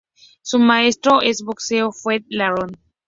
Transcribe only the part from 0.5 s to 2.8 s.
maestro en boxeo fue Jeff Langton.